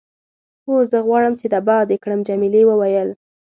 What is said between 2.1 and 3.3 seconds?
جميلې وويل:.